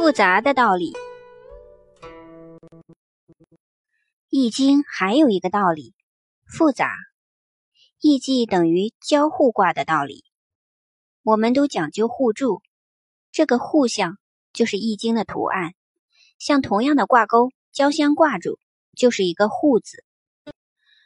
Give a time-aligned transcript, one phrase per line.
[0.00, 0.92] 复杂的道理，
[4.30, 5.92] 《易经》还有一个道理，
[6.46, 6.90] 复杂，
[8.00, 10.24] 易记等于交互卦的道理。
[11.22, 12.62] 我们都讲究互助，
[13.30, 14.16] 这个互相
[14.54, 15.74] 就是易经的图案，
[16.38, 18.58] 像同样的挂钩交相挂住，
[18.96, 20.02] 就是一个互字。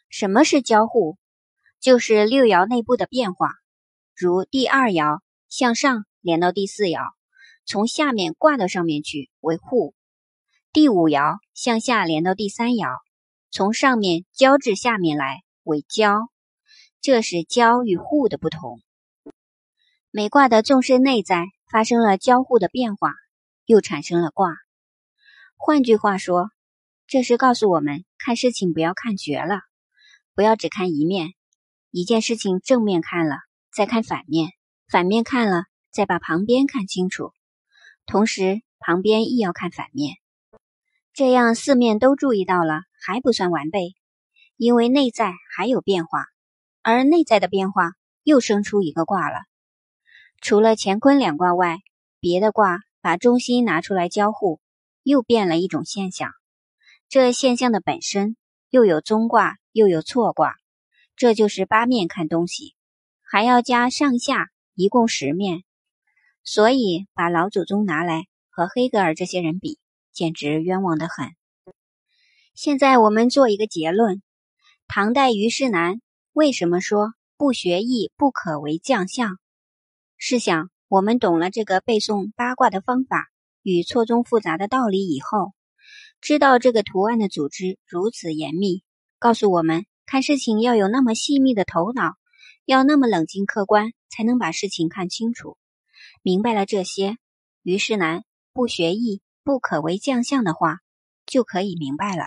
[0.08, 1.18] 什么是交互？
[1.80, 3.54] 就是六爻内部的变化，
[4.14, 5.18] 如第二爻
[5.48, 7.12] 向上连到第四爻。
[7.66, 9.94] 从下面挂到上面去为互，
[10.72, 12.98] 第五爻向下连到第三爻，
[13.50, 16.28] 从上面交至下面来为交，
[17.00, 18.80] 这是交与互的不同。
[20.10, 23.12] 每卦的纵深内在发生了交互的变化，
[23.64, 24.54] 又产生了卦。
[25.56, 26.50] 换句话说，
[27.06, 29.60] 这是告诉我们看事情不要看绝了，
[30.34, 31.30] 不要只看一面，
[31.90, 33.36] 一件事情正面看了
[33.72, 34.50] 再看反面，
[34.86, 37.32] 反面看了再把旁边看清楚。
[38.06, 40.16] 同时，旁边亦要看反面，
[41.12, 43.94] 这样四面都注意到了，还不算完备，
[44.56, 46.26] 因为内在还有变化，
[46.82, 49.38] 而内在的变化又生出一个卦了。
[50.40, 51.78] 除了乾坤两卦外，
[52.20, 54.60] 别的卦把中心拿出来交互，
[55.02, 56.30] 又变了一种现象。
[57.08, 58.36] 这现象的本身
[58.68, 60.56] 又有中卦，又有错卦，
[61.16, 62.74] 这就是八面看东西，
[63.22, 65.64] 还要加上下，一共十面。
[66.44, 69.78] 所以，把老祖宗拿来和黑格尔这些人比，
[70.12, 71.30] 简直冤枉的很。
[72.54, 74.22] 现在我们做一个结论：
[74.86, 76.02] 唐代虞世南
[76.34, 79.38] 为什么说“不学艺，不可为将相”？
[80.18, 83.30] 试想，我们懂了这个背诵八卦的方法
[83.62, 85.54] 与错综复杂的道理以后，
[86.20, 88.82] 知道这个图案的组织如此严密，
[89.18, 92.16] 告诉我们看事情要有那么细密的头脑，
[92.66, 95.56] 要那么冷静客观，才能把事情看清楚。
[96.26, 97.18] 明白了这些，
[97.64, 100.78] 虞世南不学艺不可为将相的话，
[101.26, 102.24] 就可以明白了。